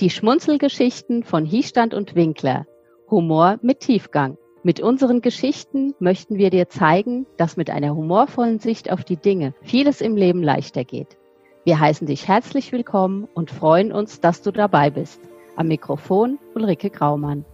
Die 0.00 0.10
Schmunzelgeschichten 0.10 1.24
von 1.24 1.44
Hiestand 1.44 1.92
und 1.92 2.14
Winkler. 2.14 2.66
Humor 3.10 3.58
mit 3.62 3.80
Tiefgang. 3.80 4.38
Mit 4.62 4.78
unseren 4.78 5.22
Geschichten 5.22 5.92
möchten 5.98 6.36
wir 6.36 6.50
dir 6.50 6.68
zeigen, 6.68 7.26
dass 7.36 7.56
mit 7.56 7.68
einer 7.68 7.96
humorvollen 7.96 8.60
Sicht 8.60 8.92
auf 8.92 9.02
die 9.02 9.16
Dinge 9.16 9.54
vieles 9.60 10.00
im 10.00 10.14
Leben 10.14 10.40
leichter 10.40 10.84
geht. 10.84 11.18
Wir 11.64 11.80
heißen 11.80 12.06
dich 12.06 12.28
herzlich 12.28 12.70
willkommen 12.70 13.26
und 13.34 13.50
freuen 13.50 13.90
uns, 13.90 14.20
dass 14.20 14.40
du 14.40 14.52
dabei 14.52 14.90
bist. 14.90 15.20
Am 15.56 15.66
Mikrofon 15.66 16.38
Ulrike 16.54 16.90
Graumann. 16.90 17.44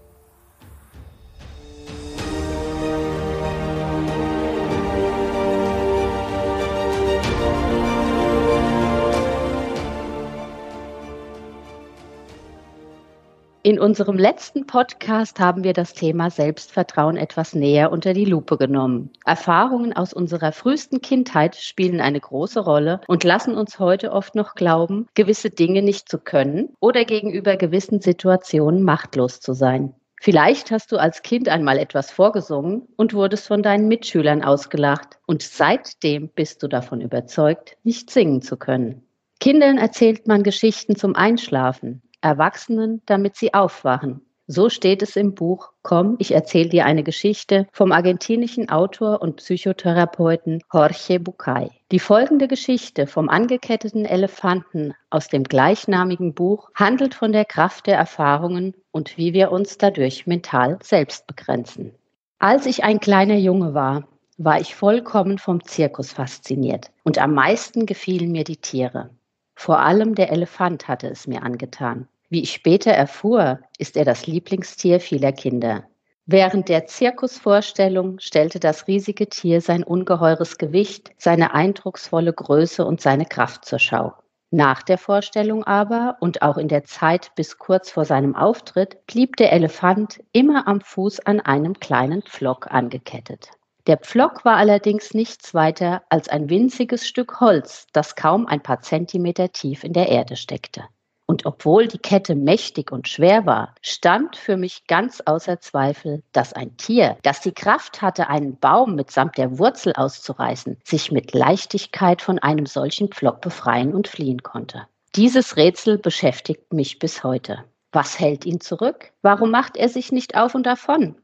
In 13.67 13.81
unserem 13.81 14.18
letzten 14.18 14.67
Podcast 14.67 15.41
haben 15.41 15.64
wir 15.64 15.73
das 15.73 15.95
Thema 15.95 16.29
Selbstvertrauen 16.29 17.17
etwas 17.17 17.54
näher 17.54 17.93
unter 17.93 18.13
die 18.13 18.27
Lupe 18.27 18.59
genommen. 18.59 19.09
Erfahrungen 19.25 19.95
aus 19.95 20.13
unserer 20.13 20.53
frühesten 20.53 21.00
Kindheit 21.00 21.57
spielen 21.57 22.03
eine 22.03 22.21
große 22.21 22.61
Rolle 22.61 23.00
und 23.09 23.25
lassen 23.25 23.54
uns 23.54 23.79
heute 23.79 24.13
oft 24.13 24.35
noch 24.35 24.54
glauben, 24.54 25.07
gewisse 25.14 25.49
Dinge 25.49 25.81
nicht 25.81 26.11
zu 26.11 26.18
können 26.18 26.75
oder 26.79 27.07
gegenüber 27.07 27.57
gewissen 27.57 28.03
Situationen 28.03 28.82
machtlos 28.82 29.40
zu 29.40 29.54
sein. 29.54 29.95
Vielleicht 30.21 30.71
hast 30.71 30.93
du 30.93 30.99
als 30.99 31.23
Kind 31.23 31.49
einmal 31.49 31.79
etwas 31.79 32.11
vorgesungen 32.11 32.83
und 32.97 33.15
wurdest 33.15 33.47
von 33.47 33.62
deinen 33.62 33.89
Mitschülern 33.89 34.45
ausgelacht 34.45 35.17
und 35.25 35.41
seitdem 35.41 36.28
bist 36.28 36.62
du 36.62 36.69
davon 36.69 37.01
überzeugt, 37.01 37.78
nicht 37.83 38.11
singen 38.11 38.42
zu 38.42 38.59
können. 38.59 39.06
Kindern 39.41 39.78
erzählt 39.78 40.28
man 40.28 40.42
Geschichten 40.42 40.97
zum 40.97 41.17
Einschlafen. 41.17 42.03
Erwachsenen, 42.25 43.03
damit 43.06 43.36
sie 43.36 43.55
aufwachen. 43.55 44.22
So 44.47 44.69
steht 44.69 45.03
es 45.03 45.17
im 45.17 45.34
Buch 45.34 45.70
Komm, 45.83 46.17
ich 46.19 46.33
erzähle 46.33 46.69
dir 46.69 46.84
eine 46.84 47.03
Geschichte 47.03 47.67
vom 47.72 47.92
argentinischen 47.92 48.69
Autor 48.69 49.22
und 49.22 49.36
Psychotherapeuten 49.36 50.62
Jorge 50.72 51.19
Bucay. 51.19 51.70
Die 51.91 51.98
folgende 51.98 52.47
Geschichte 52.47 53.06
vom 53.06 53.30
angeketteten 53.30 54.05
Elefanten 54.05 54.92
aus 55.08 55.28
dem 55.28 55.45
gleichnamigen 55.45 56.34
Buch 56.34 56.70
handelt 56.75 57.14
von 57.14 57.33
der 57.33 57.47
Kraft 57.47 57.86
der 57.86 57.97
Erfahrungen 57.97 58.75
und 58.91 59.17
wie 59.17 59.33
wir 59.33 59.50
uns 59.50 59.78
dadurch 59.78 60.27
mental 60.27 60.78
selbst 60.83 61.27
begrenzen. 61.27 61.95
Als 62.39 62.67
ich 62.67 62.84
ein 62.84 63.00
kleiner 63.00 63.36
Junge 63.36 63.72
war, 63.72 64.05
war 64.36 64.61
ich 64.61 64.75
vollkommen 64.75 65.39
vom 65.39 65.64
Zirkus 65.64 66.12
fasziniert 66.12 66.91
und 67.02 67.19
am 67.19 67.33
meisten 67.33 67.86
gefielen 67.86 68.33
mir 68.33 68.45
die 68.45 68.58
Tiere. 68.58 69.08
Vor 69.55 69.78
allem 69.78 70.14
der 70.14 70.30
Elefant 70.30 70.86
hatte 70.86 71.08
es 71.08 71.27
mir 71.27 71.42
angetan. 71.42 72.08
Wie 72.28 72.42
ich 72.42 72.53
später 72.53 72.91
erfuhr, 72.91 73.61
ist 73.78 73.97
er 73.97 74.05
das 74.05 74.27
Lieblingstier 74.27 75.00
vieler 75.00 75.33
Kinder. 75.33 75.84
Während 76.27 76.70
der 76.70 76.86
Zirkusvorstellung 76.86 78.19
stellte 78.19 78.58
das 78.58 78.86
riesige 78.86 79.28
Tier 79.28 79.61
sein 79.61 79.84
ungeheures 79.84 80.56
Gewicht, 80.56 81.12
seine 81.19 81.52
eindrucksvolle 81.52 82.33
Größe 82.33 82.84
und 82.86 83.02
seine 83.02 83.27
Kraft 83.27 83.67
zur 83.67 83.78
Schau. 83.78 84.14
Nach 84.50 84.83
der 84.83 84.98
Vorstellung 84.98 85.64
aber 85.64 86.17
und 86.20 86.41
auch 86.41 86.56
in 86.56 86.69
der 86.69 86.84
Zeit 86.84 87.33
bis 87.34 87.58
kurz 87.58 87.91
vor 87.91 88.05
seinem 88.05 88.36
Auftritt 88.36 89.05
blieb 89.06 89.36
der 89.36 89.52
Elefant 89.52 90.22
immer 90.33 90.67
am 90.67 90.80
Fuß 90.80 91.20
an 91.27 91.41
einem 91.41 91.75
kleinen 91.78 92.22
Pflock 92.22 92.70
angekettet. 92.70 93.50
Der 93.86 93.98
Pflock 93.98 94.47
war 94.47 94.56
allerdings 94.56 95.12
nichts 95.12 95.52
weiter 95.52 96.05
als 96.08 96.28
ein 96.28 96.48
winziges 96.48 97.06
Stück 97.06 97.41
Holz, 97.41 97.86
das 97.92 98.17
kaum 98.17 98.47
ein 98.47 98.62
paar 98.62 98.80
Zentimeter 98.80 99.52
tief 99.52 99.84
in 99.84 99.92
der 99.92 100.08
Erde 100.08 100.36
steckte. 100.36 100.84
Und 101.27 101.47
obwohl 101.47 101.89
die 101.89 101.98
Kette 101.98 102.34
mächtig 102.34 102.92
und 102.92 103.08
schwer 103.08 103.47
war, 103.47 103.75
stand 103.80 104.36
für 104.36 104.56
mich 104.58 104.86
ganz 104.86 105.22
außer 105.25 105.58
Zweifel, 105.61 106.23
dass 106.33 106.52
ein 106.52 106.77
Tier, 106.77 107.17
das 107.23 107.40
die 107.40 107.52
Kraft 107.52 108.02
hatte, 108.02 108.29
einen 108.29 108.58
Baum 108.58 108.95
mitsamt 108.95 109.39
der 109.39 109.58
Wurzel 109.58 109.95
auszureißen, 109.95 110.77
sich 110.84 111.11
mit 111.11 111.33
Leichtigkeit 111.33 112.20
von 112.20 112.39
einem 112.39 112.67
solchen 112.67 113.08
Pflock 113.08 113.40
befreien 113.40 113.95
und 113.95 114.07
fliehen 114.07 114.42
konnte. 114.42 114.86
Dieses 115.14 115.57
Rätsel 115.57 115.96
beschäftigt 115.96 116.73
mich 116.73 116.98
bis 116.98 117.24
heute. 117.24 117.64
Was 117.92 118.18
hält 118.18 118.45
ihn 118.45 118.61
zurück? 118.61 119.13
Warum 119.23 119.51
macht 119.51 119.77
er 119.77 119.89
sich 119.89 120.13
nicht 120.13 120.36
auf 120.36 120.55
und 120.55 120.67
davon? 120.67 121.17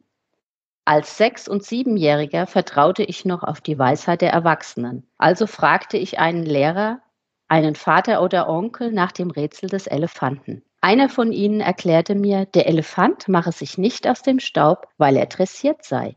Als 0.85 1.19
Sechs- 1.19 1.49
und 1.49 1.63
Siebenjähriger 1.63 2.47
vertraute 2.47 3.03
ich 3.03 3.25
noch 3.25 3.43
auf 3.43 3.61
die 3.61 3.79
Weisheit 3.79 4.23
der 4.23 4.33
Erwachsenen. 4.33 5.07
Also 5.19 5.47
fragte 5.47 5.99
ich 5.99 6.19
einen 6.19 6.45
Lehrer, 6.45 7.01
einen 7.51 7.75
Vater 7.75 8.23
oder 8.23 8.49
Onkel 8.49 8.93
nach 8.93 9.11
dem 9.13 9.31
Rätsel 9.31 9.69
des 9.69 9.89
Elefanten. 9.89 10.63
Einer 10.81 11.09
von 11.09 11.33
ihnen 11.33 11.61
erklärte 11.61 12.15
mir, 12.15 12.47
der 12.47 12.69
Elefant 12.69 13.29
mache 13.29 13.53
sich 13.53 13.77
nicht 13.77 14.09
aus 14.09 14.23
dem 14.23 14.39
Staub, 14.39 14.87
weil 14.99 15.17
er 15.17 15.27
dressiert 15.27 15.85
sei. 15.85 16.15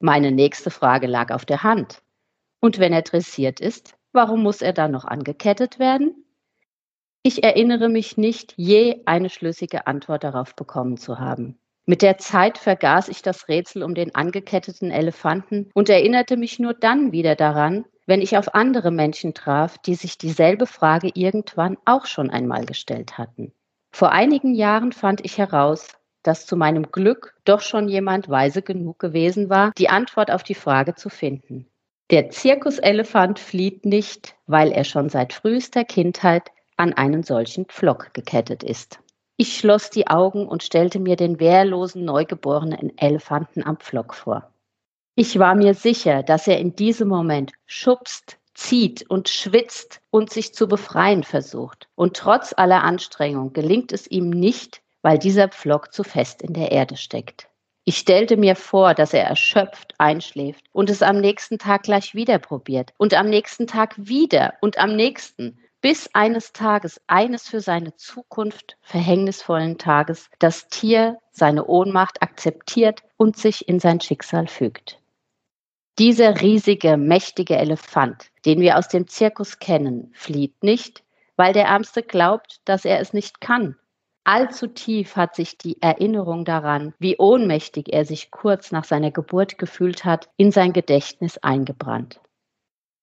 Meine 0.00 0.32
nächste 0.32 0.70
Frage 0.70 1.06
lag 1.06 1.30
auf 1.30 1.44
der 1.44 1.62
Hand. 1.62 2.02
Und 2.60 2.78
wenn 2.80 2.92
er 2.92 3.02
dressiert 3.02 3.60
ist, 3.60 3.94
warum 4.12 4.42
muss 4.42 4.60
er 4.60 4.72
dann 4.72 4.90
noch 4.90 5.04
angekettet 5.04 5.78
werden? 5.78 6.24
Ich 7.22 7.44
erinnere 7.44 7.88
mich 7.88 8.16
nicht, 8.16 8.52
je 8.56 9.02
eine 9.06 9.30
schlüssige 9.30 9.86
Antwort 9.86 10.24
darauf 10.24 10.56
bekommen 10.56 10.96
zu 10.96 11.18
haben. 11.18 11.58
Mit 11.86 12.02
der 12.02 12.18
Zeit 12.18 12.58
vergaß 12.58 13.08
ich 13.08 13.22
das 13.22 13.48
Rätsel 13.48 13.84
um 13.84 13.94
den 13.94 14.16
angeketteten 14.16 14.90
Elefanten 14.90 15.70
und 15.74 15.88
erinnerte 15.88 16.36
mich 16.36 16.58
nur 16.58 16.74
dann 16.74 17.12
wieder 17.12 17.36
daran, 17.36 17.84
wenn 18.06 18.22
ich 18.22 18.36
auf 18.38 18.54
andere 18.54 18.90
Menschen 18.90 19.34
traf, 19.34 19.78
die 19.78 19.94
sich 19.94 20.16
dieselbe 20.16 20.66
Frage 20.66 21.10
irgendwann 21.14 21.76
auch 21.84 22.06
schon 22.06 22.30
einmal 22.30 22.64
gestellt 22.64 23.18
hatten. 23.18 23.52
Vor 23.90 24.12
einigen 24.12 24.54
Jahren 24.54 24.92
fand 24.92 25.24
ich 25.24 25.38
heraus, 25.38 25.88
dass 26.22 26.46
zu 26.46 26.56
meinem 26.56 26.90
Glück 26.90 27.34
doch 27.44 27.60
schon 27.60 27.88
jemand 27.88 28.28
weise 28.28 28.62
genug 28.62 28.98
gewesen 28.98 29.48
war, 29.48 29.72
die 29.78 29.88
Antwort 29.88 30.30
auf 30.30 30.42
die 30.42 30.54
Frage 30.54 30.94
zu 30.94 31.08
finden. 31.08 31.66
Der 32.10 32.30
Zirkuselefant 32.30 33.38
flieht 33.38 33.84
nicht, 33.84 34.36
weil 34.46 34.70
er 34.70 34.84
schon 34.84 35.08
seit 35.08 35.32
frühester 35.32 35.84
Kindheit 35.84 36.50
an 36.76 36.92
einen 36.92 37.22
solchen 37.22 37.66
Pflock 37.66 38.12
gekettet 38.14 38.62
ist. 38.62 39.00
Ich 39.36 39.58
schloss 39.58 39.90
die 39.90 40.06
Augen 40.06 40.46
und 40.46 40.62
stellte 40.62 40.98
mir 40.98 41.16
den 41.16 41.40
wehrlosen, 41.40 42.04
neugeborenen 42.04 42.96
Elefanten 42.96 43.64
am 43.64 43.76
Pflock 43.78 44.14
vor. 44.14 44.50
Ich 45.18 45.38
war 45.38 45.54
mir 45.54 45.72
sicher, 45.72 46.22
dass 46.22 46.46
er 46.46 46.58
in 46.58 46.76
diesem 46.76 47.08
Moment 47.08 47.52
schubst, 47.64 48.36
zieht 48.52 49.08
und 49.08 49.30
schwitzt 49.30 50.02
und 50.10 50.28
sich 50.28 50.52
zu 50.52 50.68
befreien 50.68 51.24
versucht. 51.24 51.88
Und 51.94 52.18
trotz 52.18 52.52
aller 52.54 52.84
Anstrengung 52.84 53.54
gelingt 53.54 53.92
es 53.92 54.06
ihm 54.06 54.28
nicht, 54.28 54.82
weil 55.00 55.18
dieser 55.18 55.48
Pflock 55.48 55.94
zu 55.94 56.04
fest 56.04 56.42
in 56.42 56.52
der 56.52 56.70
Erde 56.70 56.98
steckt. 56.98 57.48
Ich 57.84 57.96
stellte 57.96 58.36
mir 58.36 58.56
vor, 58.56 58.92
dass 58.92 59.14
er 59.14 59.24
erschöpft 59.24 59.94
einschläft 59.96 60.66
und 60.72 60.90
es 60.90 61.00
am 61.00 61.18
nächsten 61.18 61.56
Tag 61.56 61.84
gleich 61.84 62.14
wieder 62.14 62.38
probiert 62.38 62.92
und 62.98 63.14
am 63.14 63.30
nächsten 63.30 63.66
Tag 63.66 63.94
wieder 63.96 64.52
und 64.60 64.76
am 64.76 64.96
nächsten, 64.96 65.58
bis 65.80 66.10
eines 66.12 66.52
Tages, 66.52 67.00
eines 67.06 67.48
für 67.48 67.62
seine 67.62 67.96
Zukunft 67.96 68.76
verhängnisvollen 68.82 69.78
Tages, 69.78 70.28
das 70.40 70.68
Tier 70.68 71.16
seine 71.30 71.64
Ohnmacht 71.64 72.20
akzeptiert 72.20 73.00
und 73.16 73.38
sich 73.38 73.66
in 73.66 73.80
sein 73.80 74.02
Schicksal 74.02 74.46
fügt. 74.46 75.00
Dieser 75.98 76.42
riesige, 76.42 76.98
mächtige 76.98 77.56
Elefant, 77.56 78.30
den 78.44 78.60
wir 78.60 78.76
aus 78.76 78.88
dem 78.88 79.08
Zirkus 79.08 79.58
kennen, 79.60 80.10
flieht 80.12 80.62
nicht, 80.62 81.02
weil 81.36 81.54
der 81.54 81.64
Ärmste 81.64 82.02
glaubt, 82.02 82.60
dass 82.66 82.84
er 82.84 83.00
es 83.00 83.14
nicht 83.14 83.40
kann. 83.40 83.76
Allzu 84.22 84.66
tief 84.66 85.16
hat 85.16 85.34
sich 85.34 85.56
die 85.56 85.80
Erinnerung 85.80 86.44
daran, 86.44 86.92
wie 86.98 87.16
ohnmächtig 87.16 87.94
er 87.94 88.04
sich 88.04 88.30
kurz 88.30 88.72
nach 88.72 88.84
seiner 88.84 89.10
Geburt 89.10 89.56
gefühlt 89.56 90.04
hat, 90.04 90.28
in 90.36 90.50
sein 90.50 90.74
Gedächtnis 90.74 91.38
eingebrannt. 91.38 92.20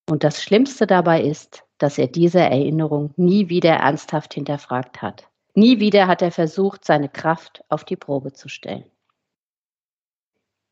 Und 0.07 0.23
das 0.23 0.43
Schlimmste 0.43 0.85
dabei 0.85 1.23
ist, 1.23 1.63
dass 1.79 1.97
er 1.97 2.07
diese 2.07 2.41
Erinnerung 2.41 3.13
nie 3.15 3.49
wieder 3.49 3.73
ernsthaft 3.73 4.35
hinterfragt 4.35 5.01
hat. 5.01 5.27
Nie 5.55 5.79
wieder 5.79 6.07
hat 6.07 6.21
er 6.21 6.31
versucht, 6.31 6.85
seine 6.85 7.09
Kraft 7.09 7.63
auf 7.69 7.85
die 7.85 7.95
Probe 7.95 8.33
zu 8.33 8.49
stellen. 8.49 8.85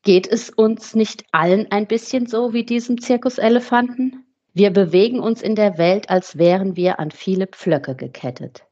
Geht 0.02 0.26
es 0.26 0.50
uns 0.50 0.96
nicht 0.96 1.24
allen 1.30 1.70
ein 1.70 1.86
bisschen 1.86 2.26
so 2.26 2.52
wie 2.52 2.64
diesem 2.64 3.00
Zirkuselefanten? 3.00 4.26
Wir 4.52 4.70
bewegen 4.70 5.20
uns 5.20 5.42
in 5.42 5.54
der 5.54 5.78
Welt, 5.78 6.10
als 6.10 6.36
wären 6.36 6.74
wir 6.74 6.98
an 6.98 7.12
viele 7.12 7.46
Pflöcke 7.46 7.94
gekettet. 7.94 8.64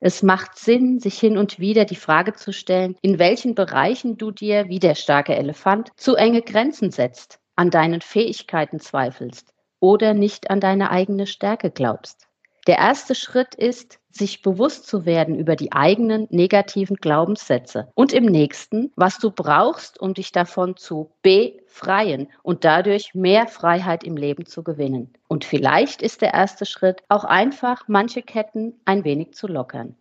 Es 0.00 0.24
macht 0.24 0.58
Sinn, 0.58 0.98
sich 0.98 1.16
hin 1.18 1.38
und 1.38 1.60
wieder 1.60 1.84
die 1.84 1.94
Frage 1.94 2.32
zu 2.32 2.52
stellen, 2.52 2.96
in 3.02 3.20
welchen 3.20 3.54
Bereichen 3.54 4.18
du 4.18 4.32
dir, 4.32 4.68
wie 4.68 4.80
der 4.80 4.96
starke 4.96 5.36
Elefant, 5.36 5.90
zu 5.96 6.16
enge 6.16 6.42
Grenzen 6.42 6.90
setzt, 6.90 7.38
an 7.54 7.70
deinen 7.70 8.00
Fähigkeiten 8.00 8.80
zweifelst 8.80 9.54
oder 9.78 10.12
nicht 10.12 10.50
an 10.50 10.58
deine 10.58 10.90
eigene 10.90 11.28
Stärke 11.28 11.70
glaubst. 11.70 12.26
Der 12.66 12.78
erste 12.78 13.14
Schritt 13.14 13.54
ist, 13.54 13.98
sich 14.10 14.42
bewusst 14.42 14.86
zu 14.86 15.04
werden 15.04 15.38
über 15.38 15.56
die 15.56 15.72
eigenen 15.72 16.26
negativen 16.30 16.96
Glaubenssätze 16.96 17.88
und 17.94 18.12
im 18.12 18.24
nächsten, 18.24 18.92
was 18.96 19.18
du 19.18 19.30
brauchst, 19.30 20.00
um 20.00 20.14
dich 20.14 20.32
davon 20.32 20.76
zu 20.76 21.10
befreien 21.22 22.28
und 22.42 22.64
dadurch 22.64 23.14
mehr 23.14 23.48
Freiheit 23.48 24.04
im 24.04 24.16
Leben 24.16 24.46
zu 24.46 24.62
gewinnen. 24.62 25.12
Und 25.28 25.44
vielleicht 25.44 26.00
ist 26.00 26.22
der 26.22 26.32
erste 26.32 26.64
Schritt 26.64 27.02
auch 27.08 27.24
einfach, 27.24 27.84
manche 27.88 28.22
Ketten 28.22 28.80
ein 28.84 29.04
wenig 29.04 29.34
zu 29.34 29.46
lockern. 29.46 29.96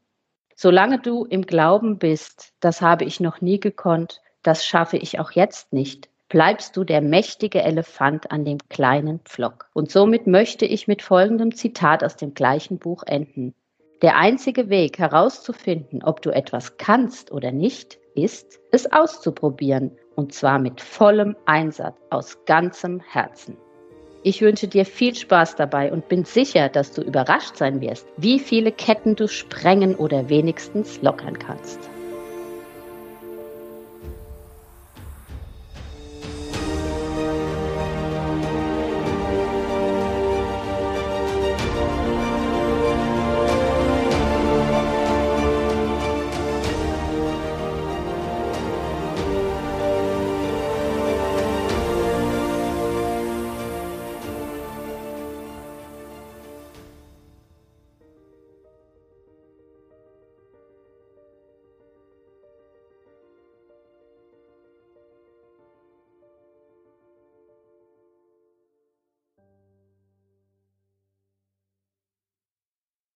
Solange 0.55 0.99
du 0.99 1.25
im 1.25 1.45
Glauben 1.45 1.97
bist, 1.97 2.53
das 2.59 2.81
habe 2.81 3.03
ich 3.03 3.19
noch 3.19 3.41
nie 3.41 3.59
gekonnt, 3.59 4.21
das 4.43 4.65
schaffe 4.65 4.97
ich 4.97 5.19
auch 5.19 5.31
jetzt 5.31 5.73
nicht, 5.73 6.09
bleibst 6.29 6.75
du 6.77 6.83
der 6.83 7.01
mächtige 7.01 7.61
Elefant 7.61 8.31
an 8.31 8.45
dem 8.45 8.57
kleinen 8.69 9.19
Pflock. 9.19 9.69
Und 9.73 9.91
somit 9.91 10.27
möchte 10.27 10.65
ich 10.65 10.87
mit 10.87 11.01
folgendem 11.01 11.53
Zitat 11.53 12.03
aus 12.03 12.15
dem 12.15 12.33
gleichen 12.33 12.79
Buch 12.79 13.03
enden. 13.05 13.53
Der 14.01 14.17
einzige 14.17 14.69
Weg 14.69 14.99
herauszufinden, 14.99 16.03
ob 16.03 16.21
du 16.21 16.31
etwas 16.31 16.77
kannst 16.77 17.31
oder 17.31 17.51
nicht, 17.51 17.99
ist, 18.15 18.59
es 18.71 18.91
auszuprobieren, 18.91 19.91
und 20.15 20.33
zwar 20.33 20.59
mit 20.59 20.81
vollem 20.81 21.35
Einsatz, 21.45 21.97
aus 22.09 22.45
ganzem 22.45 22.99
Herzen. 22.99 23.57
Ich 24.25 24.41
wünsche 24.41 24.67
dir 24.67 24.85
viel 24.85 25.15
Spaß 25.15 25.55
dabei 25.55 25.91
und 25.91 26.07
bin 26.07 26.23
sicher, 26.23 26.69
dass 26.69 26.91
du 26.91 27.01
überrascht 27.01 27.57
sein 27.57 27.81
wirst, 27.81 28.07
wie 28.17 28.39
viele 28.39 28.71
Ketten 28.71 29.15
du 29.15 29.27
sprengen 29.27 29.95
oder 29.95 30.29
wenigstens 30.29 31.01
lockern 31.01 31.37
kannst. 31.37 31.92